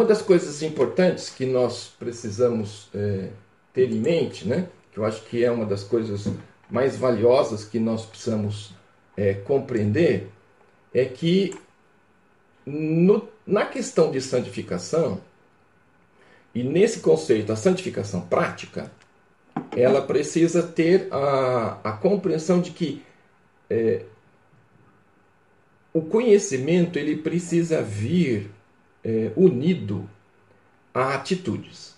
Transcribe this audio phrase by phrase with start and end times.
[0.00, 3.28] Uma das coisas importantes que nós precisamos é,
[3.74, 6.26] ter em mente, né, que eu acho que é uma das coisas
[6.70, 8.72] mais valiosas que nós precisamos
[9.14, 10.30] é, compreender,
[10.94, 11.54] é que
[12.64, 15.20] no, na questão de santificação,
[16.54, 18.90] e nesse conceito, a santificação prática,
[19.76, 23.02] ela precisa ter a, a compreensão de que
[23.68, 24.06] é,
[25.92, 28.50] o conhecimento ele precisa vir
[29.04, 30.08] é, unido
[30.92, 31.94] a atitudes.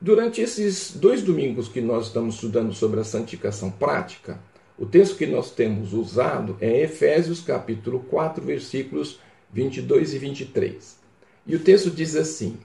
[0.00, 4.38] Durante esses dois domingos que nós estamos estudando sobre a santificação prática,
[4.78, 9.18] o texto que nós temos usado é Efésios capítulo 4, versículos
[9.52, 10.98] 22 e 23.
[11.46, 12.58] E o texto diz assim: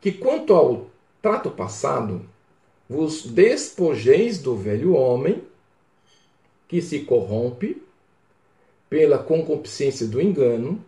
[0.00, 0.90] Que quanto ao
[1.22, 2.28] trato passado,
[2.86, 5.42] vos despojeis do velho homem,
[6.68, 7.82] que se corrompe
[8.90, 10.84] pela concupiscência do engano,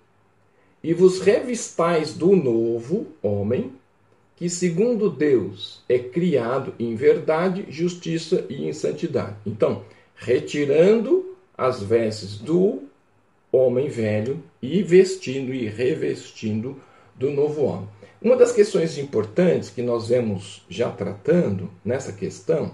[0.82, 3.72] e vos revistais do novo homem,
[4.36, 9.36] que segundo Deus é criado em verdade, justiça e em santidade.
[9.46, 9.84] Então,
[10.16, 12.82] retirando as vestes do
[13.52, 16.76] homem velho e vestindo e revestindo
[17.14, 17.88] do novo homem.
[18.20, 22.72] Uma das questões importantes que nós vemos já tratando nessa questão,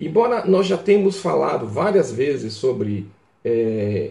[0.00, 3.06] embora nós já tenhamos falado várias vezes sobre
[3.44, 4.10] é,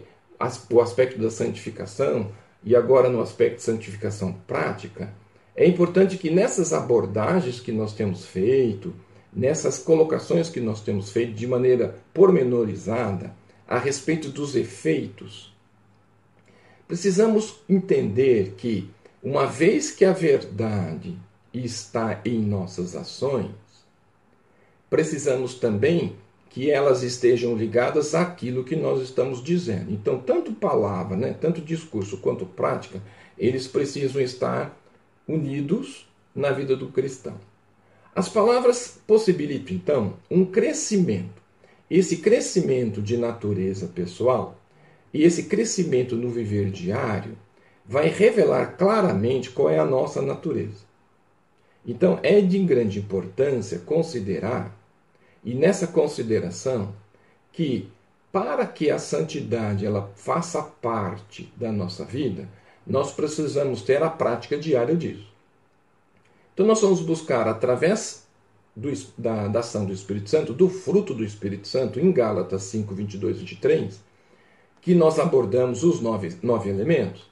[0.69, 2.31] o aspecto da santificação
[2.63, 5.13] e agora no aspecto de santificação prática,
[5.55, 8.93] é importante que nessas abordagens que nós temos feito,
[9.33, 13.33] nessas colocações que nós temos feito de maneira pormenorizada
[13.67, 15.53] a respeito dos efeitos,
[16.87, 18.89] precisamos entender que,
[19.21, 21.17] uma vez que a verdade
[21.53, 23.51] está em nossas ações,
[24.89, 26.15] precisamos também
[26.49, 29.91] que elas estejam ligadas àquilo que nós estamos dizendo.
[29.91, 33.01] Então, tanto palavra, né, tanto discurso quanto prática,
[33.37, 34.75] eles precisam estar
[35.27, 37.35] unidos na vida do cristão.
[38.15, 41.41] As palavras possibilitam, então, um crescimento.
[41.89, 44.59] Esse crescimento de natureza pessoal
[45.13, 47.37] e esse crescimento no viver diário
[47.85, 50.85] vai revelar claramente qual é a nossa natureza.
[51.85, 54.75] Então, é de grande importância considerar
[55.47, 56.93] e nessa consideração,
[57.53, 57.89] que
[58.33, 62.49] para que a santidade ela faça parte da nossa vida,
[62.85, 65.25] nós precisamos ter a prática diária disso.
[66.53, 68.27] Então nós vamos buscar através
[68.75, 72.93] do, da, da, ação do Espírito Santo, do fruto do Espírito Santo, em Gálatas 5,
[72.93, 74.03] 22 e 23,
[74.81, 77.25] que nós abordamos os nove, nove elementos: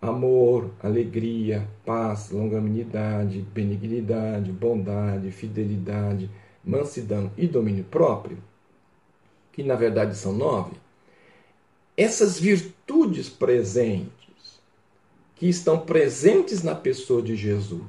[0.00, 6.30] amor, alegria, paz, longanimidade, benignidade, bondade, fidelidade,
[6.68, 8.36] mansidão e domínio próprio,
[9.52, 10.76] que na verdade são nove,
[11.96, 14.12] essas virtudes presentes,
[15.34, 17.82] que estão presentes na pessoa de Jesus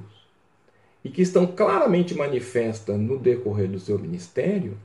[1.04, 4.78] e que estão claramente manifestas no decorrer do seu ministério,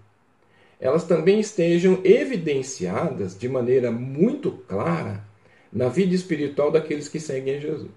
[0.80, 5.24] elas também estejam evidenciadas de maneira muito clara
[5.72, 7.92] na vida espiritual daqueles que seguem Jesus.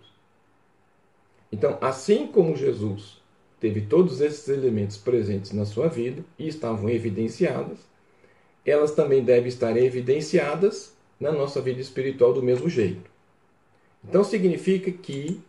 [1.51, 3.19] Então, assim como Jesus
[3.61, 7.79] teve todos esses elementos presentes na sua vida e estavam evidenciadas,
[8.65, 13.11] elas também devem estar evidenciadas na nossa vida espiritual do mesmo jeito.
[14.07, 15.41] Então significa que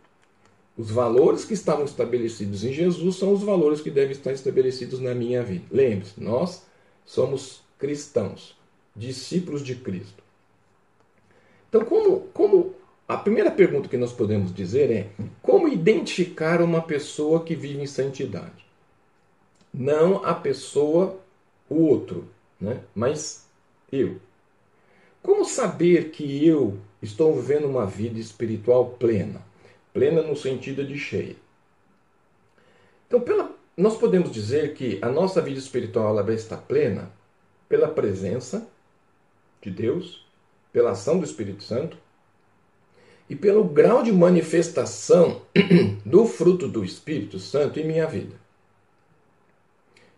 [0.76, 5.14] os valores que estavam estabelecidos em Jesus são os valores que devem estar estabelecidos na
[5.14, 5.64] minha vida.
[5.70, 6.64] Lembre-se, nós
[7.04, 8.56] somos cristãos,
[8.96, 10.22] discípulos de Cristo.
[11.68, 12.69] Então, como, como
[13.10, 15.10] a primeira pergunta que nós podemos dizer é:
[15.42, 18.64] como identificar uma pessoa que vive em santidade?
[19.74, 21.18] Não a pessoa,
[21.68, 22.28] o outro,
[22.60, 22.80] né?
[22.94, 23.48] mas
[23.90, 24.20] eu.
[25.20, 29.42] Como saber que eu estou vivendo uma vida espiritual plena?
[29.92, 31.34] Plena no sentido de cheia.
[33.08, 37.10] Então, pela, nós podemos dizer que a nossa vida espiritual ela está plena
[37.68, 38.68] pela presença
[39.60, 40.24] de Deus,
[40.72, 41.98] pela ação do Espírito Santo
[43.30, 45.42] e pelo grau de manifestação
[46.04, 48.34] do fruto do Espírito Santo em minha vida.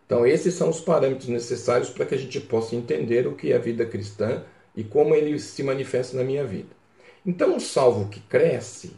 [0.03, 3.55] Então, esses são os parâmetros necessários para que a gente possa entender o que é
[3.55, 4.43] a vida cristã
[4.75, 6.75] e como ele se manifesta na minha vida.
[7.23, 8.93] Então, o salvo que cresce,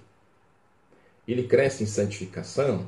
[1.27, 2.87] ele cresce em santificação.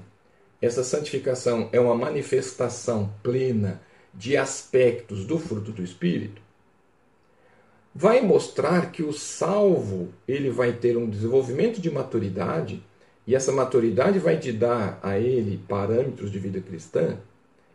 [0.61, 3.81] Essa santificação é uma manifestação plena
[4.13, 6.46] de aspectos do fruto do Espírito
[7.97, 12.83] vai mostrar que o salvo ele vai ter um desenvolvimento de maturidade
[13.25, 17.17] e essa maturidade vai te dar a ele parâmetros de vida cristã.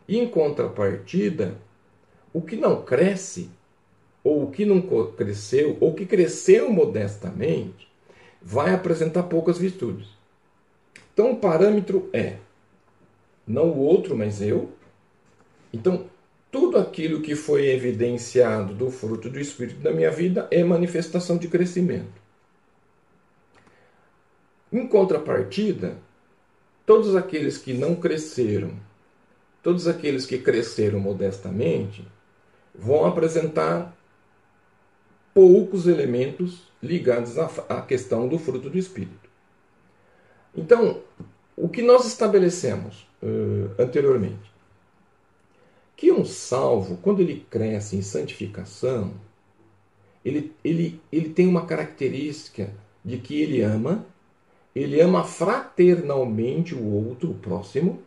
[0.06, 1.56] E em contrapartida,
[2.32, 3.50] o que não cresce,
[4.22, 4.80] ou o que não
[5.10, 7.88] cresceu, ou que cresceu modestamente,
[8.40, 10.06] vai apresentar poucas virtudes.
[11.12, 12.36] Então o parâmetro é
[13.44, 14.70] não o outro, mas eu.
[15.72, 16.06] Então,
[16.52, 21.48] tudo aquilo que foi evidenciado do fruto do Espírito da minha vida é manifestação de
[21.48, 22.20] crescimento.
[24.70, 25.96] Em contrapartida,
[26.84, 28.72] todos aqueles que não cresceram,
[29.62, 32.06] todos aqueles que cresceram modestamente,
[32.74, 33.96] vão apresentar
[35.32, 39.30] poucos elementos ligados à questão do fruto do Espírito.
[40.54, 41.00] Então,
[41.56, 44.51] o que nós estabelecemos uh, anteriormente?
[46.02, 49.12] Que um salvo, quando ele cresce em santificação,
[50.24, 54.04] ele, ele, ele tem uma característica de que ele ama,
[54.74, 58.02] ele ama fraternalmente o outro, o próximo,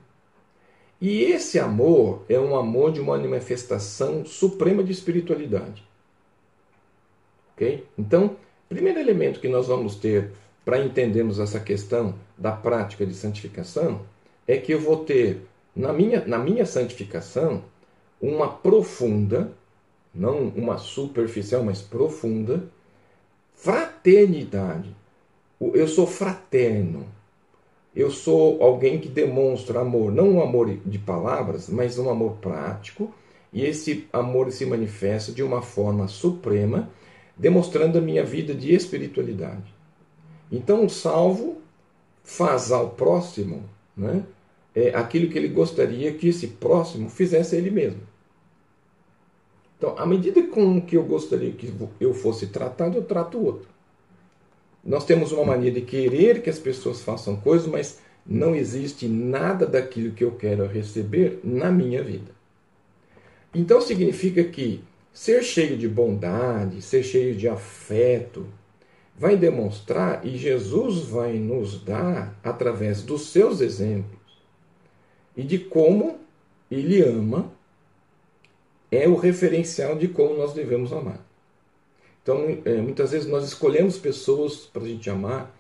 [1.00, 5.82] e esse amor é um amor de uma manifestação suprema de espiritualidade.
[7.54, 7.88] Ok?
[7.98, 8.36] Então,
[8.68, 10.32] primeiro elemento que nós vamos ter
[10.66, 14.02] para entendermos essa questão da prática de santificação
[14.46, 17.64] é que eu vou ter na minha, na minha santificação
[18.22, 19.52] uma profunda,
[20.14, 22.64] não uma superficial, mas profunda
[23.56, 24.96] fraternidade.
[25.60, 27.06] Eu sou fraterno.
[27.96, 33.14] Eu sou alguém que demonstra amor, não um amor de palavras, mas um amor prático,
[33.54, 36.90] e esse amor se manifesta de uma forma suprema,
[37.38, 39.74] demonstrando a minha vida de espiritualidade.
[40.52, 41.62] Então, o salvo
[42.22, 43.64] faz ao próximo
[43.96, 44.24] né,
[44.76, 48.02] é, aquilo que ele gostaria que esse próximo fizesse a ele mesmo.
[49.78, 53.68] Então, à medida com que eu gostaria que eu fosse tratado, eu trato o outro.
[54.84, 59.66] Nós temos uma mania de querer que as pessoas façam coisas, mas não existe nada
[59.66, 62.32] daquilo que eu quero receber na minha vida.
[63.54, 64.84] Então significa que
[65.14, 68.46] ser cheio de bondade, ser cheio de afeto,
[69.18, 74.15] vai demonstrar e Jesus vai nos dar através dos seus exemplos
[75.36, 76.20] e de como
[76.70, 77.52] ele ama
[78.92, 81.26] é o referencial de como nós devemos amar.
[82.22, 85.56] Então, é, muitas vezes nós escolhemos pessoas para a gente amar,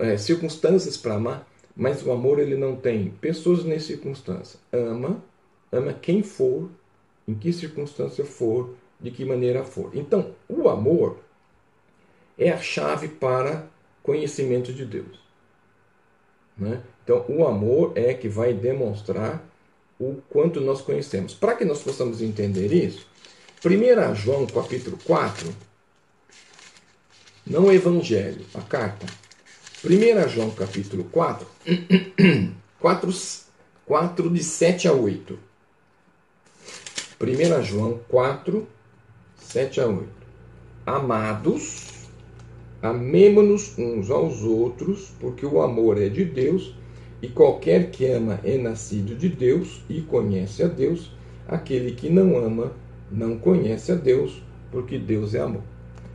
[0.00, 4.58] é, circunstâncias para amar, mas o amor ele não tem pessoas nem circunstância.
[4.72, 5.22] Ama,
[5.70, 6.68] ama quem for,
[7.28, 9.90] em que circunstância for, de que maneira for.
[9.94, 11.18] Então, o amor
[12.36, 13.68] é a chave para
[14.02, 15.20] conhecimento de Deus.
[16.56, 16.82] Né?
[17.08, 19.42] Então, o amor é que vai demonstrar
[19.98, 21.32] o quanto nós conhecemos.
[21.32, 23.06] Para que nós possamos entender isso,
[23.64, 25.48] 1 João capítulo 4,
[27.46, 29.06] não o Evangelho, a carta.
[29.82, 31.46] 1 João capítulo 4,
[32.78, 33.10] 4,
[33.86, 35.38] 4 de 7 a 8.
[37.18, 38.68] 1 João 4,
[39.34, 40.08] 7 a 8.
[40.84, 41.88] Amados,
[42.80, 46.76] Amemo-nos uns aos outros, porque o amor é de Deus,
[47.20, 51.10] e qualquer que ama é nascido de Deus e conhece a Deus.
[51.46, 52.72] Aquele que não ama
[53.10, 55.62] não conhece a Deus, porque Deus é amor.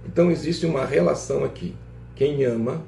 [0.06, 1.76] Então existe uma relação aqui.
[2.16, 2.84] Quem ama,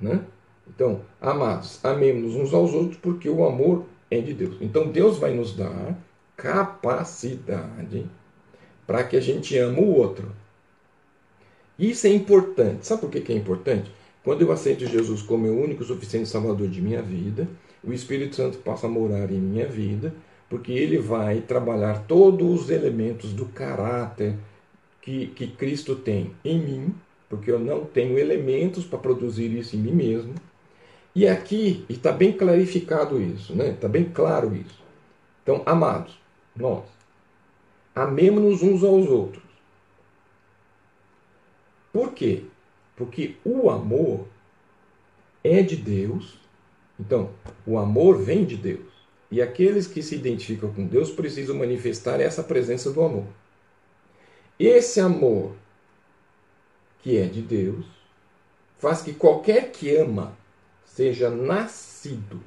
[0.00, 0.20] né?
[0.68, 4.56] Então, amados, amemos-nos uns aos outros, porque o amor é de Deus.
[4.60, 5.96] Então Deus vai nos dar
[6.36, 8.06] capacidade
[8.86, 10.30] para que a gente ame o outro.
[11.78, 12.86] Isso é importante.
[12.86, 13.90] Sabe por que é importante?
[14.26, 17.46] Quando eu aceito Jesus como meu único e suficiente Salvador de minha vida,
[17.84, 20.12] o Espírito Santo passa a morar em minha vida,
[20.50, 24.34] porque ele vai trabalhar todos os elementos do caráter
[25.00, 26.92] que, que Cristo tem em mim,
[27.28, 30.34] porque eu não tenho elementos para produzir isso em mim mesmo.
[31.14, 33.68] E aqui está bem clarificado isso, né?
[33.68, 34.82] está bem claro isso.
[35.44, 36.18] Então, amados,
[36.56, 36.82] nós,
[37.94, 39.46] amemos-nos uns aos outros
[41.96, 42.44] por quê?
[42.96, 44.26] Porque o amor
[45.44, 46.38] é de Deus.
[46.98, 47.30] Então,
[47.66, 48.96] o amor vem de Deus.
[49.30, 53.26] E aqueles que se identificam com Deus precisam manifestar essa presença do amor.
[54.58, 55.54] Esse amor,
[57.02, 57.84] que é de Deus,
[58.78, 60.34] faz que qualquer que ama
[60.84, 62.40] seja nascido.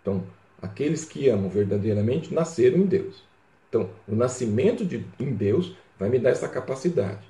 [0.00, 0.24] Então,
[0.62, 3.22] aqueles que amam verdadeiramente nasceram em Deus.
[3.68, 7.29] Então, o nascimento de, em Deus vai me dar essa capacidade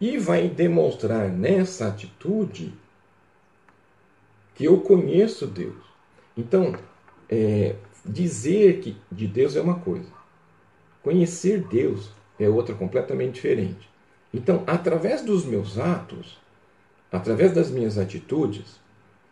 [0.00, 2.72] e vai demonstrar nessa atitude
[4.54, 5.84] que eu conheço Deus.
[6.36, 6.76] Então,
[7.28, 7.74] é,
[8.04, 10.08] dizer que de Deus é uma coisa,
[11.02, 13.88] conhecer Deus é outra completamente diferente.
[14.32, 16.38] Então, através dos meus atos,
[17.10, 18.80] através das minhas atitudes,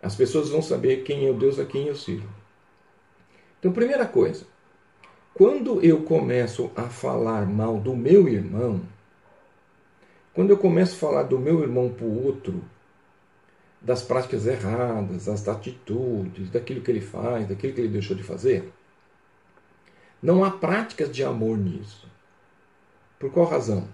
[0.02, 2.28] as pessoas vão saber quem é o Deus a quem eu sirvo.
[3.58, 4.46] Então, primeira coisa,
[5.34, 8.80] quando eu começo a falar mal do meu irmão,
[10.36, 12.62] quando eu começo a falar do meu irmão para o outro,
[13.80, 18.70] das práticas erradas, das atitudes, daquilo que ele faz, daquilo que ele deixou de fazer.
[20.22, 22.06] Não há práticas de amor nisso.
[23.18, 23.88] Por qual razão?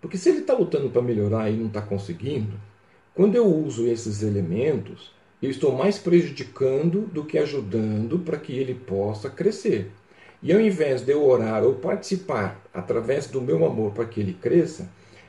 [0.00, 2.58] Porque se ele está lutando para melhorar e não está conseguindo,
[3.14, 5.12] quando eu uso esses elementos,
[5.42, 9.92] eu estou mais prejudicando do que ajudando para que ele possa crescer.
[10.42, 14.32] E ao invés de eu orar ou participar através do meu amor para que ele
[14.32, 14.88] cresça,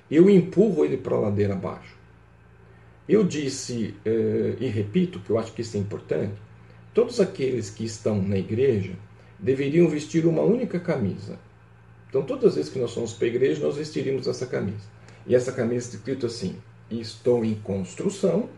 [0.10, 1.96] eu empurro ele para a ladeira abaixo.
[3.08, 6.34] Eu disse eh, e repito que eu acho que isso é importante:
[6.94, 8.94] todos aqueles que estão na igreja
[9.40, 11.38] deveriam vestir uma única camisa.
[12.10, 14.88] Então, todas as vezes que nós somos para a igreja, nós vestiríamos essa camisa.
[15.26, 16.56] E essa camisa está escrito assim:
[16.90, 18.50] Estou em construção.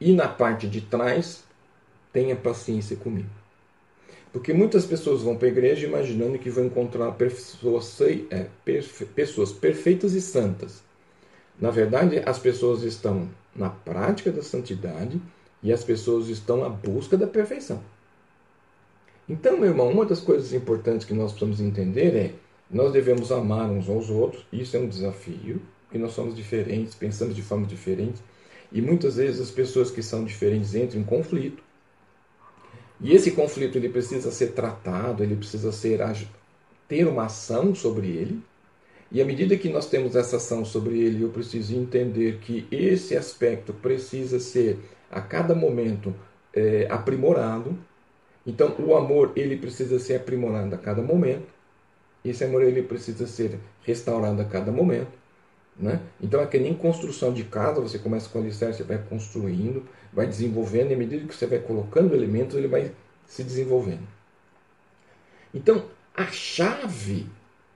[0.00, 1.44] E na parte de trás,
[2.12, 3.43] tenha paciência comigo.
[4.34, 9.52] Porque muitas pessoas vão para a igreja imaginando que vão encontrar pessoas, é, perfe, pessoas
[9.52, 10.82] perfeitas e santas.
[11.56, 15.22] Na verdade, as pessoas estão na prática da santidade
[15.62, 17.80] e as pessoas estão à busca da perfeição.
[19.28, 22.34] Então, meu irmão, uma das coisas importantes que nós precisamos entender é
[22.68, 27.36] nós devemos amar uns aos outros, isso é um desafio, porque nós somos diferentes, pensamos
[27.36, 28.20] de forma diferente,
[28.72, 31.62] e muitas vezes as pessoas que são diferentes entram em conflito.
[33.04, 36.00] E esse conflito ele precisa ser tratado, ele precisa ser
[36.88, 38.42] ter uma ação sobre ele.
[39.12, 43.14] E à medida que nós temos essa ação sobre ele, eu preciso entender que esse
[43.14, 44.78] aspecto precisa ser
[45.10, 46.14] a cada momento
[46.54, 47.78] é, aprimorado.
[48.46, 51.46] Então, o amor ele precisa ser aprimorado a cada momento.
[52.24, 55.12] Esse amor ele precisa ser restaurado a cada momento.
[55.76, 56.00] Né?
[56.20, 59.84] Então é que nem construção de casa, você começa com alicerce, você vai construindo,
[60.14, 62.92] vai desenvolvendo, e à medida que você vai colocando elementos, ele vai
[63.26, 64.06] se desenvolvendo.
[65.52, 67.26] Então, a chave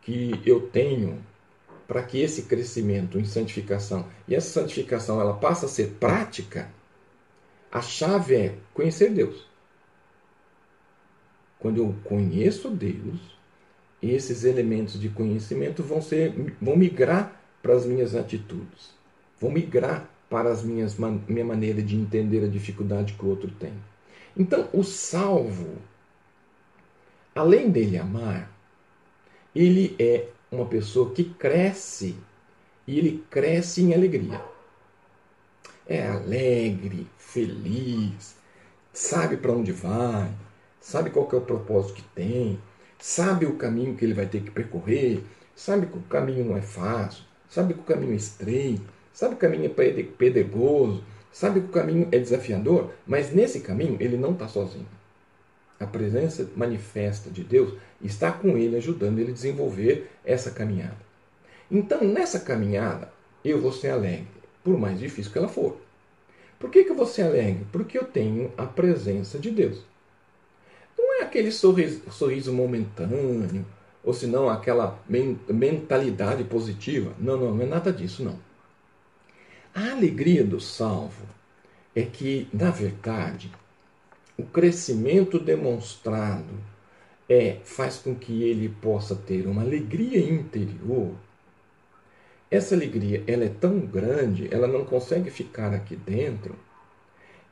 [0.02, 1.22] que eu tenho
[1.86, 6.70] para que esse crescimento em santificação, e essa santificação ela passa a ser prática,
[7.72, 9.46] a chave é conhecer Deus.
[11.58, 13.18] Quando eu conheço Deus,
[14.02, 18.94] esses elementos de conhecimento vão ser vão migrar para as minhas atitudes.
[19.40, 23.72] Vou migrar para as minhas minha maneira de entender a dificuldade que o outro tem.
[24.36, 25.78] Então, o salvo,
[27.34, 28.50] além dele amar,
[29.54, 32.16] ele é uma pessoa que cresce
[32.86, 34.40] e ele cresce em alegria.
[35.86, 38.36] É alegre, feliz,
[38.92, 40.30] sabe para onde vai,
[40.80, 42.60] sabe qual é o propósito que tem,
[42.98, 45.24] sabe o caminho que ele vai ter que percorrer,
[45.56, 49.44] sabe que o caminho não é fácil, sabe que o caminho é estreito, sabe que
[49.44, 54.30] o caminho é pedregoso, sabe que o caminho é desafiador, mas nesse caminho ele não
[54.30, 54.86] está sozinho.
[55.80, 60.96] A presença manifesta de Deus está com ele, ajudando ele a desenvolver essa caminhada.
[61.68, 63.10] Então, nessa caminhada,
[63.44, 64.28] eu vou ser alegre,
[64.62, 65.76] por mais difícil que ela for.
[66.56, 67.66] Por que, que eu vou ser alegre?
[67.72, 69.82] Porque eu tenho a presença de Deus.
[70.96, 73.66] Não é aquele sorriso, sorriso momentâneo,
[74.04, 77.12] ou se não aquela mentalidade positiva.
[77.18, 78.46] Não, não, não é nada disso, não.
[79.74, 81.26] A alegria do salvo
[81.94, 83.50] é que, na verdade,
[84.36, 86.54] o crescimento demonstrado
[87.28, 91.14] é faz com que ele possa ter uma alegria interior.
[92.50, 96.56] Essa alegria, ela é tão grande, ela não consegue ficar aqui dentro,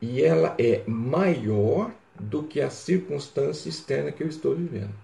[0.00, 4.94] e ela é maior do que a circunstância externa que eu estou vivendo.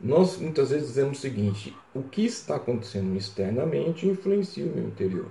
[0.00, 5.30] Nós muitas vezes dizemos o seguinte: o que está acontecendo externamente influencia o meu interior.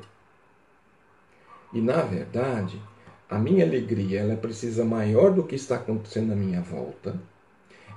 [1.74, 2.82] E na verdade,
[3.30, 7.20] a minha alegria ela precisa maior do que está acontecendo à minha volta.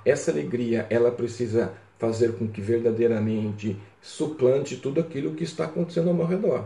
[0.05, 6.15] Essa alegria ela precisa fazer com que verdadeiramente suplante tudo aquilo que está acontecendo ao
[6.15, 6.65] meu redor.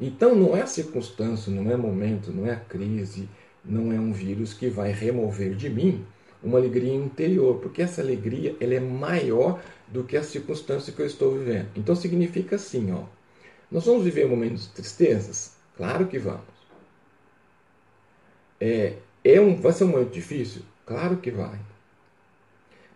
[0.00, 3.28] Então não é circunstância, não é momento, não é crise,
[3.64, 6.04] não é um vírus que vai remover de mim
[6.42, 11.06] uma alegria interior, porque essa alegria ela é maior do que a circunstância que eu
[11.06, 11.68] estou vivendo.
[11.76, 13.02] Então significa assim, ó,
[13.70, 15.57] nós vamos viver momentos de tristezas?
[15.78, 16.42] Claro que vamos.
[18.60, 20.62] É, é um, vai ser um momento difícil?
[20.84, 21.56] Claro que vai.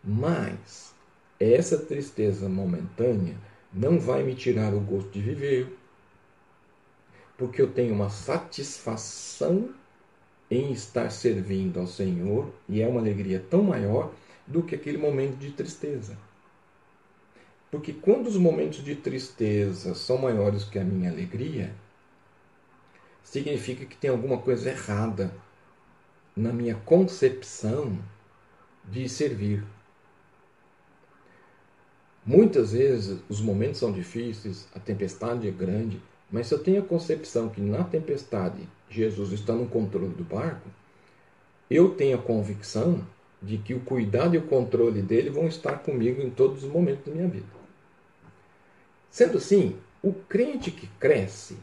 [0.02, 0.92] Mas
[1.38, 3.36] essa tristeza momentânea
[3.72, 5.78] não vai me tirar o gosto de viver,
[7.38, 9.72] porque eu tenho uma satisfação
[10.50, 14.12] em estar servindo ao Senhor e é uma alegria tão maior
[14.44, 16.18] do que aquele momento de tristeza.
[17.70, 21.72] Porque quando os momentos de tristeza são maiores que a minha alegria,
[23.22, 25.34] significa que tem alguma coisa errada
[26.36, 27.98] na minha concepção
[28.84, 29.64] de servir.
[32.24, 36.00] Muitas vezes os momentos são difíceis, a tempestade é grande,
[36.32, 40.66] Mas se eu tenho a concepção que na tempestade Jesus está no controle do barco,
[41.70, 43.06] eu tenho a convicção
[43.40, 47.04] de que o cuidado e o controle dele vão estar comigo em todos os momentos
[47.04, 47.44] da minha vida.
[49.10, 51.58] Sendo assim, o crente que cresce,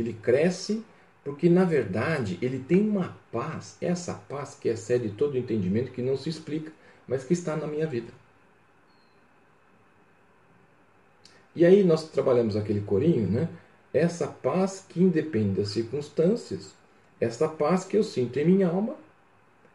[0.00, 0.84] ele cresce
[1.28, 6.00] porque, na verdade, ele tem uma paz, essa paz que excede todo o entendimento, que
[6.00, 6.72] não se explica,
[7.06, 8.10] mas que está na minha vida.
[11.54, 13.48] E aí nós trabalhamos aquele corinho, né?
[13.92, 16.72] Essa paz que independe das circunstâncias,
[17.20, 18.96] essa paz que eu sinto em minha alma,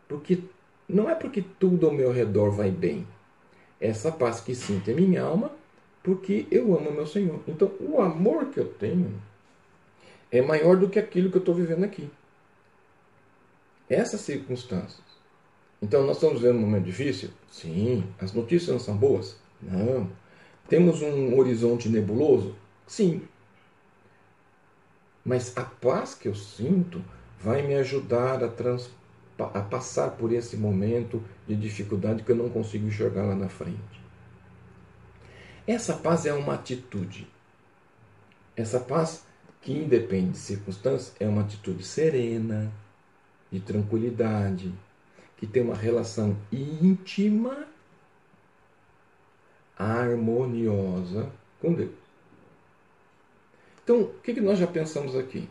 [0.07, 0.39] porque
[0.87, 3.05] não é porque tudo ao meu redor vai bem.
[3.79, 5.51] Essa paz que sinto em minha alma,
[6.01, 7.41] porque eu amo meu Senhor.
[7.47, 9.21] Então, o amor que eu tenho
[10.33, 12.09] é maior do que aquilo que eu estou vivendo aqui.
[13.89, 15.03] Essas circunstâncias.
[15.81, 17.29] Então, nós estamos vivendo um momento difícil?
[17.49, 18.03] Sim.
[18.19, 19.37] As notícias não são boas?
[19.61, 20.09] Não.
[20.67, 22.55] Temos um horizonte nebuloso?
[22.85, 23.21] Sim.
[25.23, 27.01] Mas a paz que eu sinto
[27.39, 29.03] vai me ajudar a transportar
[29.39, 34.01] a passar por esse momento de dificuldade que eu não consigo enxergar lá na frente.
[35.65, 37.27] Essa paz é uma atitude.
[38.55, 39.25] Essa paz,
[39.63, 42.71] que independe de circunstâncias, é uma atitude serena,
[43.51, 44.73] de tranquilidade,
[45.37, 47.67] que tem uma relação íntima,
[49.77, 51.91] harmoniosa com Deus.
[53.83, 55.49] Então, o que nós já pensamos aqui?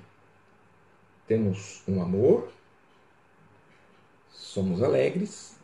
[1.26, 2.52] Temos um amor
[4.52, 5.56] somos alegres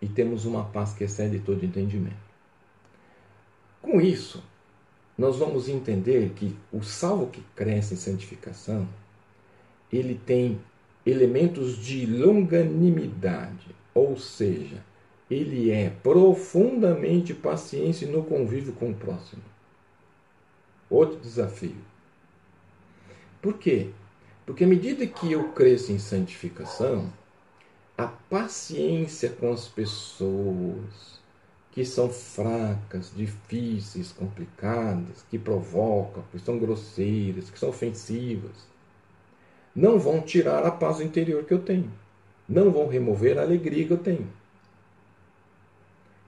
[0.00, 2.32] e temos uma paz que excede todo entendimento.
[3.80, 4.42] Com isso,
[5.16, 8.88] nós vamos entender que o salvo que cresce em santificação,
[9.92, 10.60] ele tem
[11.04, 14.82] elementos de longanimidade, ou seja,
[15.30, 19.42] ele é profundamente paciente no convívio com o próximo.
[20.88, 21.76] Outro desafio.
[23.40, 23.90] Por quê?
[24.44, 27.12] Porque à medida que eu cresço em santificação,
[27.96, 31.21] a paciência com as pessoas
[31.72, 38.52] que são fracas, difíceis, complicadas, que provocam, que são grosseiras, que são ofensivas,
[39.74, 41.90] não vão tirar a paz interior que eu tenho,
[42.46, 44.28] não vão remover a alegria que eu tenho.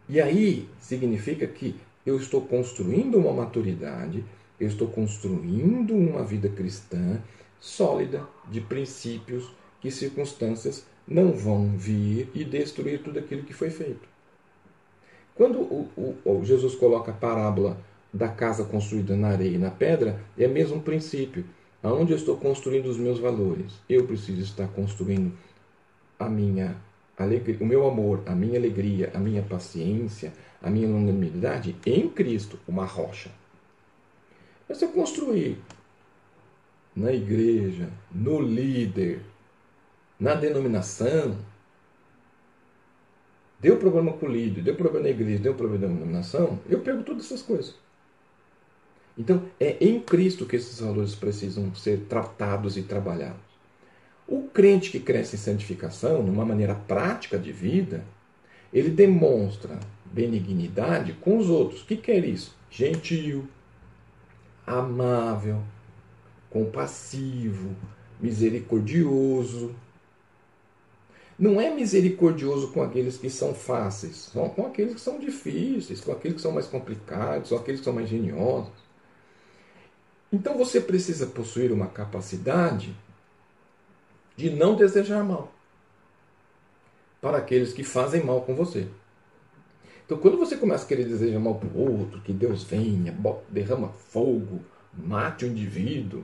[0.09, 1.77] E aí significa que
[2.07, 4.25] eu estou construindo uma maturidade,
[4.59, 7.21] eu estou construindo uma vida cristã
[7.61, 14.14] sólida de princípios que circunstâncias não vão vir e destruir tudo aquilo que foi feito.
[15.35, 15.89] Quando o,
[16.25, 17.77] o, o Jesus coloca a parábola
[18.13, 21.45] da casa construída na areia e na pedra, é mesmo um princípio.
[21.83, 23.73] Aonde eu estou construindo os meus valores?
[23.89, 25.33] Eu preciso estar construindo
[26.19, 26.77] a minha
[27.19, 32.59] alegria, o meu amor, a minha alegria, a minha paciência, a minha longanimidade em Cristo,
[32.67, 33.31] uma rocha.
[34.69, 35.59] Mas se eu construir
[36.97, 39.21] na igreja, no líder,
[40.19, 41.37] na denominação,
[43.61, 47.03] deu problema com o líder, deu problema na igreja, deu problema na denominação, eu pego
[47.03, 47.75] todas essas coisas.
[49.17, 53.55] Então, é em Cristo que esses valores precisam ser tratados e trabalhados.
[54.27, 58.05] O crente que cresce em santificação, numa maneira prática de vida,
[58.73, 61.83] ele demonstra benignidade com os outros.
[61.83, 62.57] O que quer isso?
[62.71, 63.47] Gentil,
[64.67, 65.63] amável,
[66.51, 67.77] compassivo,
[68.21, 69.75] misericordioso,
[71.39, 76.13] não é misericordioso com aqueles que são fáceis, são com aqueles que são difíceis, com
[76.13, 78.73] aqueles que são mais complicados, com aqueles que são mais geniosos.
[80.33, 82.97] Então você precisa possuir uma capacidade
[84.37, 85.53] de não desejar mal
[87.21, 88.89] para aqueles que fazem mal com você.
[90.05, 93.17] Então, quando você começa a querer desejar mal para o outro, que Deus venha,
[93.49, 94.61] derrama fogo,
[94.93, 96.23] mate o indivíduo,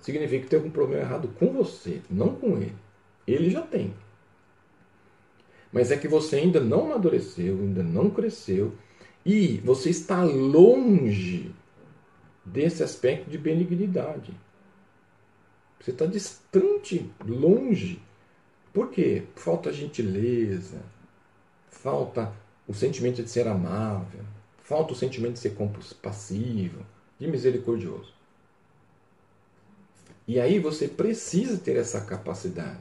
[0.00, 2.76] significa que tem algum problema errado com você, não com ele.
[3.26, 3.94] Ele já tem.
[5.72, 8.74] Mas é que você ainda não amadureceu, ainda não cresceu
[9.24, 11.52] e você está longe
[12.44, 14.38] desse aspecto de benignidade.
[15.80, 18.00] Você está distante, longe.
[18.72, 19.24] Por quê?
[19.34, 20.82] Falta gentileza,
[21.68, 22.32] falta
[22.66, 24.20] o sentimento de ser amável,
[24.62, 25.56] falta o sentimento de ser
[26.02, 26.84] passivo,
[27.18, 28.12] de misericordioso.
[30.26, 32.80] E aí você precisa ter essa capacidade.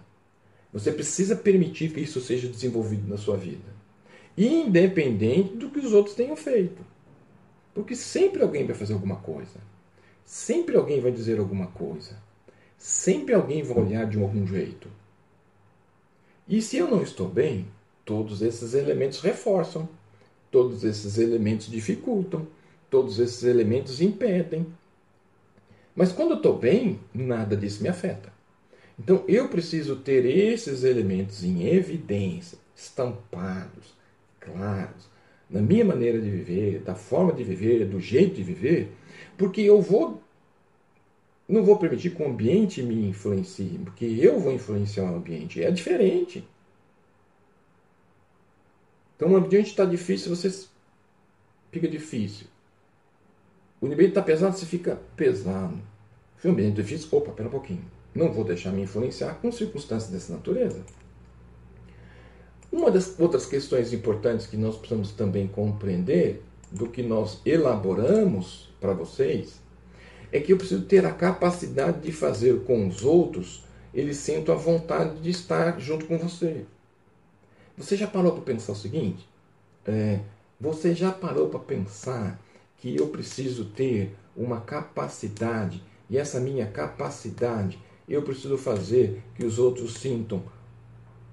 [0.73, 3.71] Você precisa permitir que isso seja desenvolvido na sua vida.
[4.35, 6.83] Independente do que os outros tenham feito.
[7.75, 9.59] Porque sempre alguém vai fazer alguma coisa.
[10.25, 12.17] Sempre alguém vai dizer alguma coisa.
[12.75, 14.89] Sempre alguém vai olhar de algum jeito.
[16.47, 17.67] E se eu não estou bem,
[18.03, 19.87] todos esses elementos reforçam.
[20.49, 22.47] Todos esses elementos dificultam.
[22.89, 24.65] Todos esses elementos impedem.
[25.95, 28.32] Mas quando eu estou bem, nada disso me afeta.
[28.99, 33.93] Então eu preciso ter esses elementos em evidência, estampados,
[34.39, 35.09] claros,
[35.49, 38.91] na minha maneira de viver, da forma de viver, do jeito de viver,
[39.37, 40.21] porque eu vou
[41.47, 45.61] não vou permitir que o ambiente me influencie, porque eu vou influenciar o ambiente.
[45.61, 46.47] É diferente.
[49.15, 50.67] Então o ambiente está difícil, você
[51.71, 52.47] fica difícil.
[53.81, 55.77] O ambiente está pesado, você fica pesado.
[56.37, 57.85] Se o ambiente é difícil, opa, pera um pouquinho.
[58.13, 60.83] Não vou deixar me influenciar com circunstâncias dessa natureza.
[62.71, 68.93] Uma das outras questões importantes que nós precisamos também compreender do que nós elaboramos para
[68.93, 69.61] vocês
[70.31, 74.57] é que eu preciso ter a capacidade de fazer com os outros eles sintam a
[74.57, 76.65] vontade de estar junto com você.
[77.77, 79.27] Você já parou para pensar o seguinte?
[79.85, 80.19] É,
[80.59, 82.39] você já parou para pensar
[82.77, 89.59] que eu preciso ter uma capacidade e essa minha capacidade eu preciso fazer que os
[89.59, 90.43] outros sintam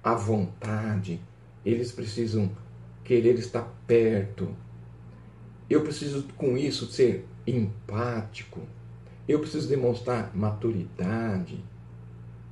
[0.03, 1.21] a vontade,
[1.65, 2.51] eles precisam
[3.03, 4.55] querer estar perto.
[5.69, 8.61] Eu preciso com isso ser empático.
[9.27, 11.63] Eu preciso demonstrar maturidade.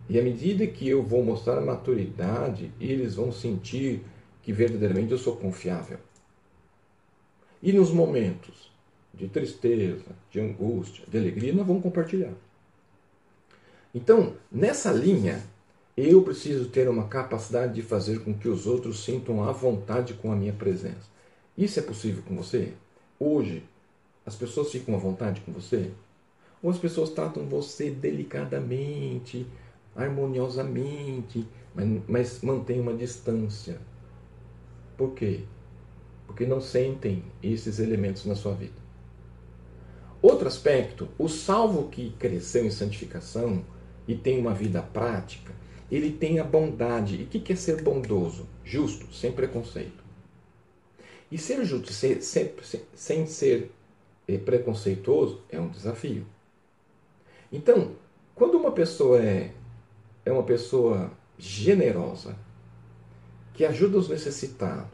[0.08, 4.04] E à medida que eu vou mostrar maturidade, eles vão sentir
[4.42, 6.00] que verdadeiramente eu sou confiável.
[7.62, 8.72] E nos momentos
[9.14, 12.34] de tristeza, de angústia, de alegria, nós vamos compartilhar.
[13.94, 15.44] Então, nessa linha,
[15.98, 20.32] eu preciso ter uma capacidade de fazer com que os outros sintam à vontade com
[20.32, 21.10] a minha presença.
[21.58, 22.74] Isso é possível com você?
[23.20, 23.64] Hoje,
[24.26, 25.92] as pessoas ficam à vontade com você?
[26.62, 29.48] Ou as pessoas tratam você delicadamente,
[29.96, 33.82] harmoniosamente, mas, mas mantêm uma distância?
[34.96, 35.42] Por quê?
[36.28, 38.80] Porque não sentem esses elementos na sua vida.
[40.22, 43.64] Outro aspecto, o salvo que cresceu em santificação
[44.10, 45.54] e tem uma vida prática,
[45.92, 47.16] ele tem a bondade.
[47.16, 48.48] E o que é ser bondoso?
[48.66, 50.04] Justo, sem preconceito.
[51.32, 52.52] E ser justo sem, sem,
[52.96, 53.72] sem ser
[54.28, 56.26] eh, preconceituoso é um desafio.
[57.52, 57.92] Então,
[58.34, 59.54] quando uma pessoa é,
[60.26, 62.36] é uma pessoa generosa,
[63.54, 64.90] que ajuda os necessitados,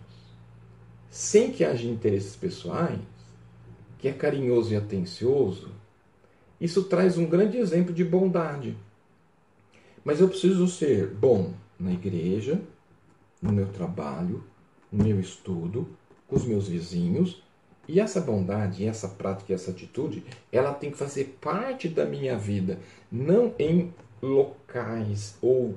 [1.09, 2.99] sem que haja interesses pessoais,
[3.97, 5.71] que é carinhoso e atencioso,
[6.59, 8.75] isso traz um grande exemplo de bondade.
[10.05, 12.61] Mas eu preciso ser bom na igreja,
[13.41, 14.43] no meu trabalho,
[14.91, 15.89] no meu estudo,
[16.27, 17.43] com os meus vizinhos
[17.87, 22.79] e essa bondade, essa prática, essa atitude, ela tem que fazer parte da minha vida,
[23.11, 25.75] não em locais ou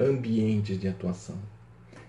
[0.00, 1.36] ambientes de atuação.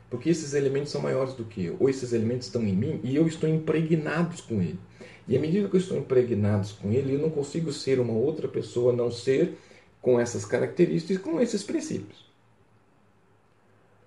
[0.09, 3.15] Porque esses elementos são maiores do que eu, ou esses elementos estão em mim e
[3.15, 4.79] eu estou impregnado com ele.
[5.27, 8.47] E à medida que eu estou impregnado com ele, eu não consigo ser uma outra
[8.47, 9.57] pessoa, a não ser
[10.01, 12.29] com essas características e com esses princípios.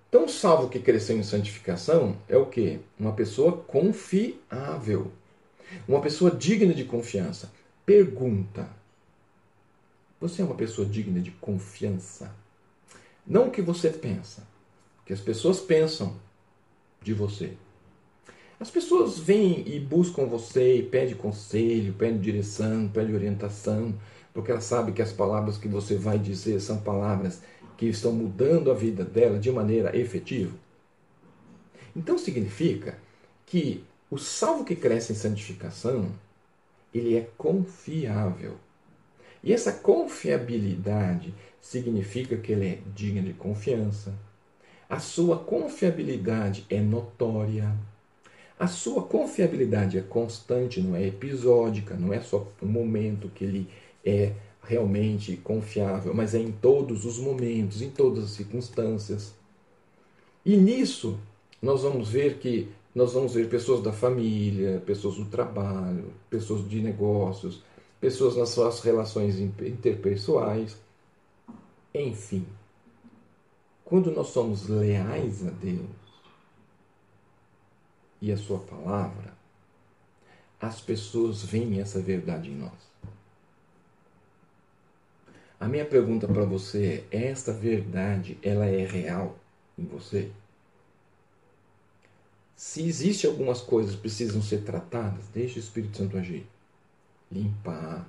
[0.09, 2.79] Então, salvo que cresceu em santificação é o que?
[2.99, 5.11] Uma pessoa confiável.
[5.87, 7.51] Uma pessoa digna de confiança.
[7.85, 8.69] Pergunta:
[10.21, 12.33] Você é uma pessoa digna de confiança?
[13.25, 14.47] Não o que você pensa,
[15.01, 16.15] o que as pessoas pensam
[17.01, 17.53] de você.
[18.59, 23.93] As pessoas vêm e buscam você e pedem conselho, pedem direção, pedem orientação,
[24.33, 27.41] porque elas sabem que as palavras que você vai dizer são palavras
[27.77, 30.53] que estão mudando a vida dela de maneira efetiva.
[31.95, 32.97] Então significa
[33.45, 36.11] que o salvo que cresce em santificação,
[36.93, 38.55] ele é confiável.
[39.43, 44.13] E essa confiabilidade significa que ele é digno de confiança.
[44.89, 47.75] A sua confiabilidade é notória.
[48.59, 53.67] A sua confiabilidade é constante, não é episódica, não é só um momento que ele
[54.03, 59.33] é realmente confiável, mas é em todos os momentos, em todas as circunstâncias.
[60.45, 61.19] E nisso
[61.61, 66.81] nós vamos ver que nós vamos ver pessoas da família, pessoas do trabalho, pessoas de
[66.81, 67.63] negócios,
[67.99, 70.77] pessoas nas suas relações interpessoais,
[71.93, 72.45] enfim.
[73.83, 75.87] Quando nós somos leais a Deus
[78.21, 79.33] e a sua palavra,
[80.59, 82.92] as pessoas veem essa verdade em nós.
[85.63, 89.39] A minha pergunta para você é: esta verdade, ela é real
[89.79, 90.29] em você?
[92.53, 96.45] Se existe algumas coisas que precisam ser tratadas, deixe o Espírito Santo agir.
[97.31, 98.05] Limpar,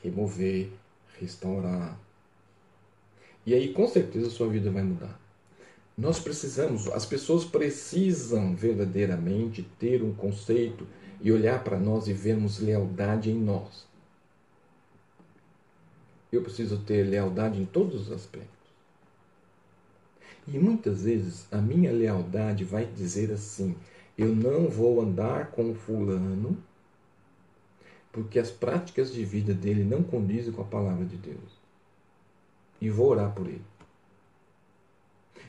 [0.00, 0.70] remover,
[1.18, 1.98] restaurar.
[3.44, 5.20] E aí, com certeza, a sua vida vai mudar.
[5.98, 10.86] Nós precisamos, as pessoas precisam verdadeiramente ter um conceito
[11.20, 13.90] e olhar para nós e vermos lealdade em nós.
[16.32, 18.50] Eu preciso ter lealdade em todos os aspectos.
[20.48, 23.76] E muitas vezes a minha lealdade vai dizer assim:
[24.16, 26.56] eu não vou andar com fulano
[28.10, 31.60] porque as práticas de vida dele não condizem com a palavra de Deus.
[32.80, 33.64] E vou orar por ele.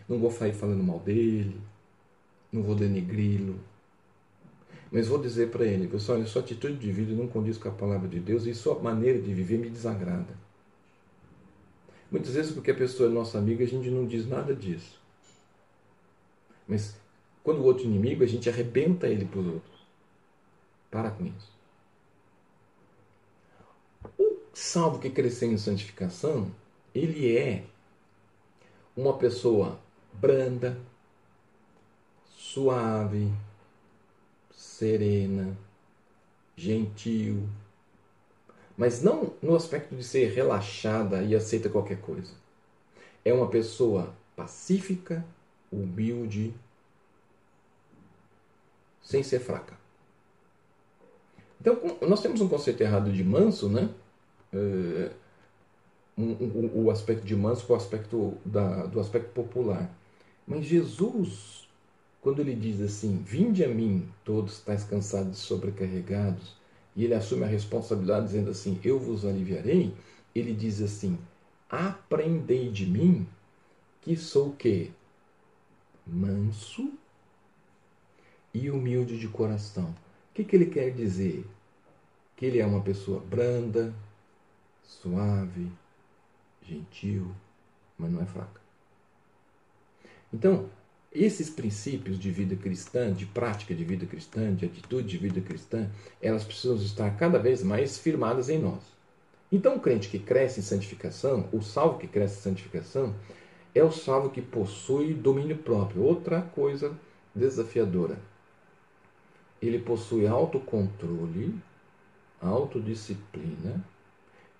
[0.07, 1.59] Não vou sair falando mal dele,
[2.51, 3.59] não vou denegri-lo,
[4.93, 8.07] mas vou dizer para ele, pessoal, sua atitude de vida não condiz com a palavra
[8.07, 10.42] de Deus e sua maneira de viver me desagrada.
[12.13, 15.01] Muitas vezes, porque a pessoa é nossa amiga, a gente não diz nada disso.
[16.67, 16.95] Mas
[17.43, 19.79] quando o outro inimigo, a gente arrebenta ele para os outros.
[20.91, 21.51] Para com isso.
[24.15, 26.51] O salvo que cresceu em santificação,
[26.93, 27.65] ele é
[28.95, 29.79] uma pessoa
[30.13, 30.79] branda,
[32.37, 33.33] suave,
[34.51, 35.57] serena,
[36.55, 37.49] gentil,
[38.77, 42.31] mas não no aspecto de ser relaxada e aceita qualquer coisa.
[43.23, 45.23] É uma pessoa pacífica,
[45.71, 46.53] humilde,
[49.01, 49.77] sem ser fraca.
[51.61, 53.89] Então, nós temos um conceito errado de manso, né?
[54.51, 55.11] É,
[56.17, 59.89] o aspecto de manso com o aspecto da, do aspecto popular.
[60.45, 61.67] Mas Jesus,
[62.21, 66.55] quando ele diz assim: Vinde a mim, todos estáis cansados e sobrecarregados,
[66.95, 69.93] e ele assume a responsabilidade dizendo assim: Eu vos aliviarei.
[70.33, 71.17] Ele diz assim:
[71.69, 73.27] Aprendei de mim,
[74.01, 74.91] que sou o quê?
[76.05, 76.91] Manso
[78.53, 79.89] e humilde de coração.
[79.89, 81.45] O que, que ele quer dizer?
[82.35, 83.93] Que ele é uma pessoa branda,
[84.83, 85.71] suave,
[86.61, 87.31] gentil,
[87.97, 88.61] mas não é fraca.
[90.31, 90.69] Então,
[91.13, 95.87] esses princípios de vida cristã, de prática de vida cristã, de atitude de vida cristã,
[96.19, 98.81] elas precisam estar cada vez mais firmadas em nós.
[99.51, 103.15] Então, o crente que cresce em santificação, o salvo que cresce em santificação,
[103.75, 106.01] é o salvo que possui domínio próprio.
[106.01, 106.97] Outra coisa
[107.35, 108.17] desafiadora.
[109.61, 111.55] Ele possui autocontrole,
[112.41, 113.85] autodisciplina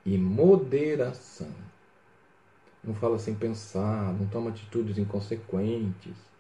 [0.06, 1.52] e moderação.
[2.84, 6.33] Não fala sem pensar, não toma atitudes inconsequentes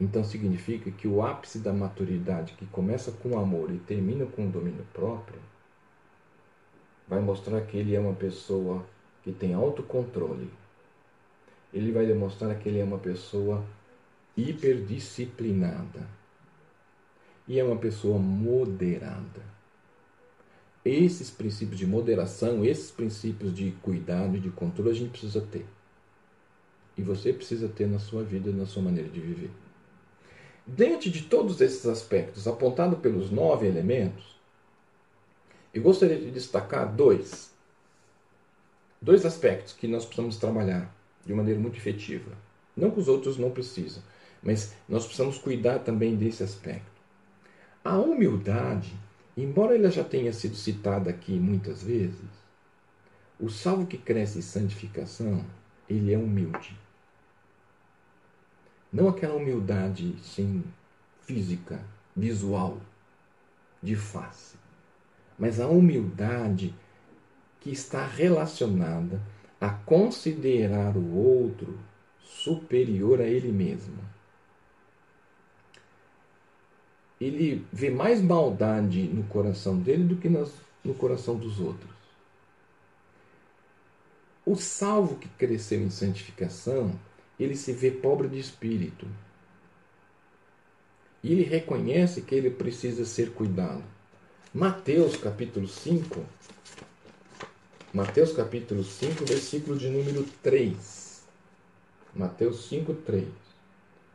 [0.00, 4.46] então significa que o ápice da maturidade, que começa com o amor e termina com
[4.46, 5.40] o domínio próprio,
[7.08, 8.86] vai mostrar que ele é uma pessoa
[9.24, 10.50] que tem autocontrole.
[11.72, 13.64] Ele vai demonstrar que ele é uma pessoa
[14.36, 16.06] hiperdisciplinada.
[17.46, 19.42] E é uma pessoa moderada.
[20.84, 25.66] Esses princípios de moderação, esses princípios de cuidado e de controle a gente precisa ter.
[26.96, 29.50] E você precisa ter na sua vida, na sua maneira de viver.
[30.70, 34.36] Diante de todos esses aspectos apontados pelos nove elementos,
[35.72, 37.50] eu gostaria de destacar dois.
[39.00, 42.32] Dois aspectos que nós precisamos trabalhar de maneira muito efetiva.
[42.76, 44.02] Não que os outros não precisam,
[44.42, 47.00] mas nós precisamos cuidar também desse aspecto.
[47.82, 48.92] A humildade,
[49.38, 52.28] embora ela já tenha sido citada aqui muitas vezes,
[53.40, 55.42] o salvo que cresce em santificação,
[55.88, 56.78] ele é humilde.
[58.92, 60.64] Não aquela humildade sem
[61.22, 61.84] física,
[62.16, 62.78] visual,
[63.82, 64.56] de face,
[65.38, 66.74] mas a humildade
[67.60, 69.20] que está relacionada
[69.60, 71.78] a considerar o outro
[72.22, 73.98] superior a ele mesmo.
[77.20, 81.90] Ele vê mais maldade no coração dele do que no coração dos outros.
[84.46, 86.98] O salvo que cresceu em santificação
[87.38, 89.06] ele se vê pobre de espírito.
[91.22, 93.82] E ele reconhece que ele precisa ser cuidado.
[94.52, 96.24] Mateus capítulo 5,
[97.92, 101.24] Mateus capítulo 5, versículo de número 3.
[102.14, 103.26] Mateus 5, 3.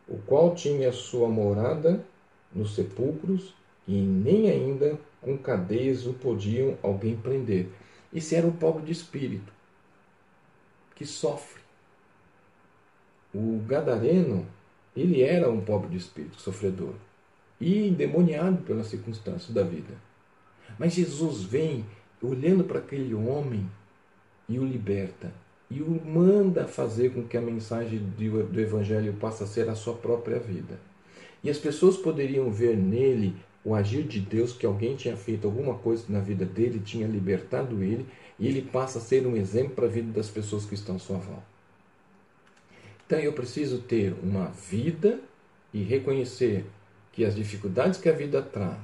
[0.08, 2.06] O qual tinha sua morada
[2.54, 3.54] nos sepulcros
[3.88, 7.70] e nem ainda com cadeias o podiam alguém prender.
[8.14, 9.52] Esse era o pobre de espírito,
[10.96, 11.63] que sofre
[13.34, 14.46] o gadareno,
[14.96, 16.94] ele era um pobre de espírito, sofredor,
[17.60, 19.96] e endemoniado pelas circunstâncias da vida.
[20.78, 21.86] Mas Jesus vem
[22.22, 23.70] olhando para aquele homem
[24.48, 25.32] e o liberta
[25.74, 29.96] e o manda fazer com que a mensagem do Evangelho passe a ser a sua
[29.96, 30.80] própria vida.
[31.44, 35.74] E as pessoas poderiam ver nele o agir de Deus, que alguém tinha feito alguma
[35.76, 38.06] coisa na vida dele, tinha libertado ele,
[38.38, 41.00] e ele passa a ser um exemplo para a vida das pessoas que estão à
[41.00, 41.53] sua volta.
[43.14, 45.20] Então eu preciso ter uma vida
[45.72, 46.66] e reconhecer
[47.12, 48.80] que as dificuldades que a vida traz,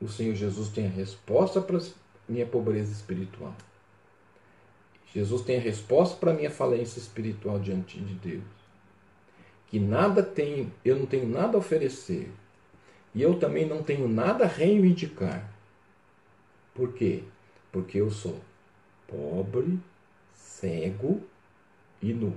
[0.00, 1.80] o Senhor Jesus tem a resposta para
[2.28, 3.54] minha pobreza espiritual.
[5.14, 8.42] Jesus tem a resposta para a minha falência espiritual diante de Deus.
[9.68, 12.32] Que nada tem, eu não tenho nada a oferecer.
[13.14, 15.48] E eu também não tenho nada a reivindicar.
[16.74, 17.22] Por quê?
[17.70, 18.40] Porque eu sou
[19.06, 19.78] pobre,
[20.34, 21.29] cego
[22.02, 22.34] e nu.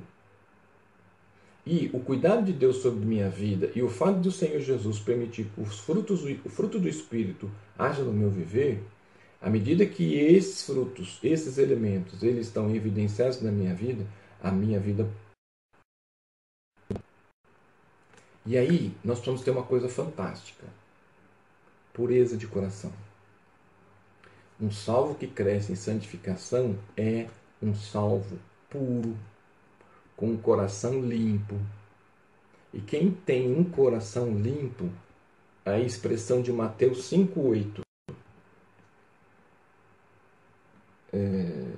[1.66, 5.46] E o cuidado de Deus sobre minha vida e o fato do Senhor Jesus permitir
[5.46, 8.84] que os frutos, o fruto do Espírito haja no meu viver,
[9.42, 14.06] à medida que esses frutos, esses elementos, eles estão evidenciados na minha vida,
[14.42, 15.10] a minha vida.
[18.46, 20.66] E aí, nós precisamos ter uma coisa fantástica:
[21.94, 22.92] pureza de coração.
[24.60, 27.28] Um salvo que cresce em santificação é
[27.62, 28.38] um salvo
[28.70, 29.18] puro,
[30.24, 31.60] com um coração limpo.
[32.74, 34.90] E quem tem um coração limpo,
[35.66, 37.82] a expressão de Mateus 5,8.
[41.12, 41.74] É,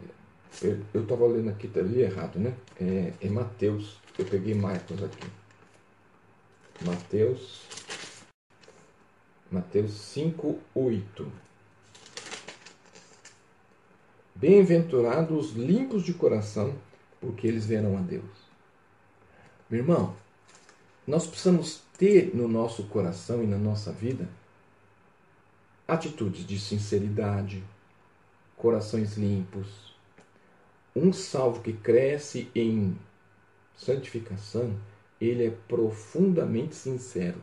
[0.94, 2.56] eu estava lendo aqui, tá ali errado, né?
[2.80, 5.28] É, é Mateus, eu peguei Marcos aqui.
[6.86, 7.64] Mateus,
[9.50, 11.28] Mateus 5,8.
[14.36, 16.76] Bem-aventurados os limpos de coração,
[17.26, 18.24] porque eles verão a Deus.
[19.68, 20.16] Meu irmão,
[21.08, 24.30] nós precisamos ter no nosso coração e na nossa vida
[25.88, 27.64] atitudes de sinceridade,
[28.56, 29.96] corações limpos.
[30.96, 32.96] Um salvo que cresce em
[33.76, 34.80] santificação,
[35.20, 37.42] ele é profundamente sincero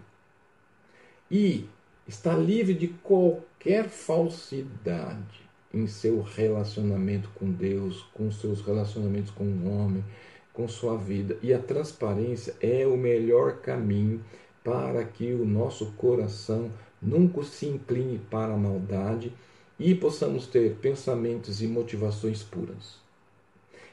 [1.29, 1.69] e
[2.07, 5.42] está livre de qualquer falsidade
[5.73, 10.05] em seu relacionamento com Deus, com seus relacionamentos com o homem,
[10.53, 11.39] com sua vida.
[11.43, 14.23] E a transparência é o melhor caminho
[14.63, 19.33] para que o nosso coração nunca se incline para a maldade
[19.79, 23.01] e possamos ter pensamentos e motivações puras.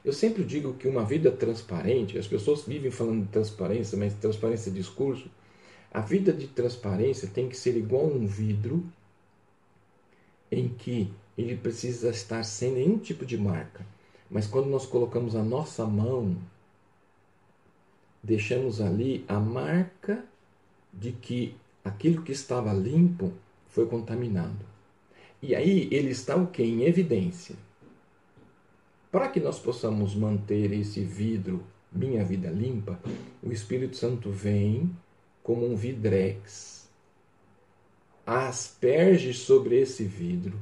[0.04, 4.70] Eu sempre digo que uma vida transparente, as pessoas vivem falando de transparência, mas transparência
[4.70, 5.30] é discurso.
[5.92, 8.86] A vida de transparência tem que ser igual a um vidro
[10.52, 13.86] em que ele precisa estar sem nenhum tipo de marca.
[14.30, 16.36] Mas quando nós colocamos a nossa mão,
[18.22, 20.26] deixamos ali a marca
[20.94, 23.32] de que aquilo que estava limpo
[23.70, 24.66] foi contaminado.
[25.42, 26.62] E aí ele está o que?
[26.62, 27.56] Em evidência.
[29.10, 33.00] Para que nós possamos manter esse vidro, minha vida limpa,
[33.42, 34.94] o Espírito Santo vem
[35.42, 36.90] como um vidrex,
[38.26, 40.60] asperge sobre esse vidro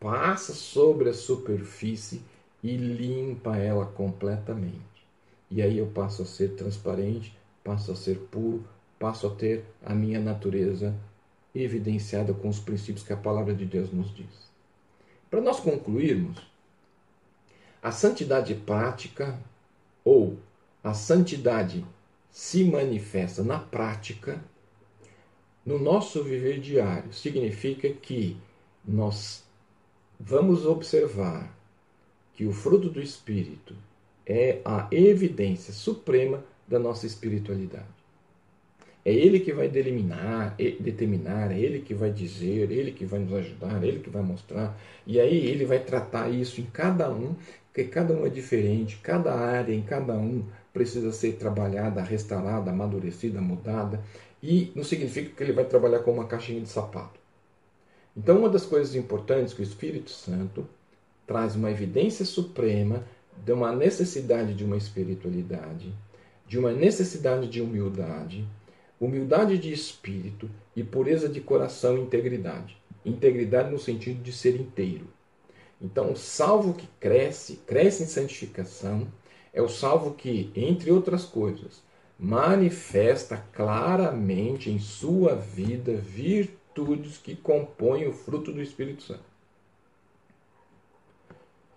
[0.00, 2.22] passa sobre a superfície
[2.62, 5.06] e limpa ela completamente.
[5.50, 8.64] E aí eu passo a ser transparente, passo a ser puro,
[8.98, 10.94] passo a ter a minha natureza
[11.54, 14.50] evidenciada com os princípios que a palavra de Deus nos diz.
[15.30, 16.42] Para nós concluirmos,
[17.82, 19.38] a santidade prática
[20.04, 20.36] ou
[20.82, 21.84] a santidade
[22.30, 24.42] se manifesta na prática
[25.64, 27.12] no nosso viver diário.
[27.12, 28.36] Significa que
[28.84, 29.45] nós
[30.18, 31.54] vamos observar
[32.34, 33.74] que o fruto do Espírito
[34.26, 37.96] é a evidência suprema da nossa espiritualidade.
[39.04, 43.20] É Ele que vai deliminar, determinar, é Ele que vai dizer, é Ele que vai
[43.20, 44.76] nos ajudar, é Ele que vai mostrar.
[45.06, 49.32] E aí Ele vai tratar isso em cada um, porque cada um é diferente, cada
[49.32, 54.02] área em cada um precisa ser trabalhada, restaurada, amadurecida, mudada.
[54.42, 57.25] E não significa que Ele vai trabalhar com uma caixinha de sapato.
[58.16, 60.66] Então, uma das coisas importantes que o Espírito Santo
[61.26, 63.04] traz uma evidência suprema
[63.44, 65.92] de uma necessidade de uma espiritualidade,
[66.48, 68.48] de uma necessidade de humildade,
[68.98, 72.78] humildade de espírito e pureza de coração e integridade.
[73.04, 75.06] Integridade no sentido de ser inteiro.
[75.80, 79.06] Então, o salvo que cresce, cresce em santificação,
[79.52, 81.82] é o salvo que, entre outras coisas,
[82.18, 89.24] manifesta claramente em sua vida virtude virtudes que compõem o fruto do Espírito Santo.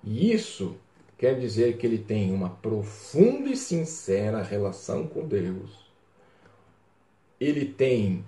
[0.04, 0.76] E isso
[1.18, 5.90] quer dizer que ele tem uma profunda e sincera relação com Deus.
[7.40, 8.24] Ele tem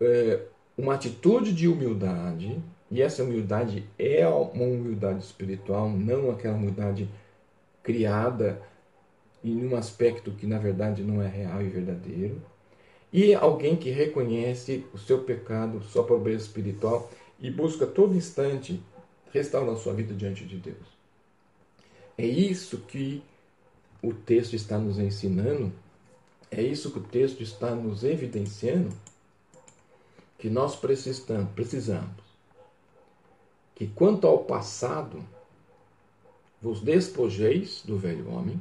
[0.00, 0.42] é,
[0.76, 7.08] uma atitude de humildade, e essa humildade é uma humildade espiritual, não aquela humildade
[7.82, 8.62] criada
[9.42, 12.40] em um aspecto que na verdade não é real e verdadeiro.
[13.12, 18.82] E alguém que reconhece o seu pecado, sua pobreza espiritual e busca todo instante
[19.30, 20.86] restaurar sua vida diante de Deus.
[22.16, 23.22] É isso que
[24.02, 25.72] o texto está nos ensinando,
[26.50, 28.94] é isso que o texto está nos evidenciando,
[30.38, 32.22] que nós precisamos.
[33.74, 35.24] Que quanto ao passado,
[36.60, 38.60] vos despojeis do velho homem,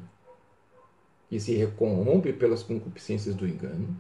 [1.30, 3.96] que se corrompe pelas concupiscências do engano,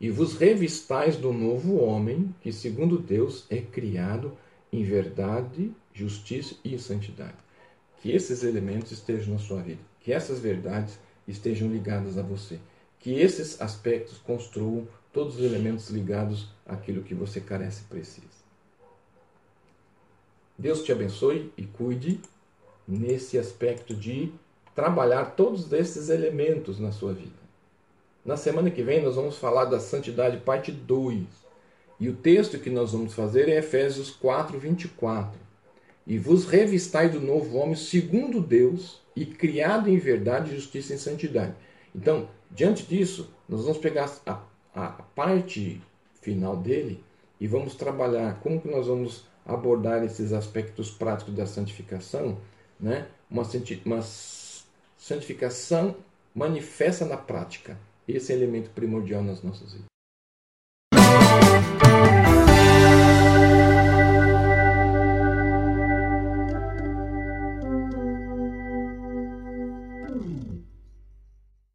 [0.00, 4.32] e vos revistais do novo homem, que segundo Deus é criado
[4.72, 7.36] em verdade, justiça e santidade.
[8.00, 10.98] Que esses elementos estejam na sua vida, que essas verdades
[11.28, 12.58] estejam ligadas a você,
[12.98, 18.40] que esses aspectos construam todos os elementos ligados àquilo que você carece e precisa.
[20.56, 22.20] Deus te abençoe e cuide
[22.86, 24.32] nesse aspecto de
[24.74, 27.39] trabalhar todos esses elementos na sua vida.
[28.24, 31.26] Na semana que vem nós vamos falar da santidade parte 2.
[31.98, 35.38] E o texto que nós vamos fazer é Efésios 4, 24.
[36.06, 41.54] E vos revistai do novo homem segundo Deus e criado em verdade, justiça e santidade.
[41.94, 44.40] Então, diante disso, nós vamos pegar a,
[44.74, 45.80] a parte
[46.20, 47.02] final dele
[47.40, 52.38] e vamos trabalhar como que nós vamos abordar esses aspectos práticos da santificação,
[52.78, 53.08] né?
[53.30, 53.42] uma,
[53.84, 54.02] uma
[54.96, 55.96] santificação
[56.34, 57.78] manifesta na prática.
[58.10, 59.89] Esse é elemento primordial nas nossas vidas.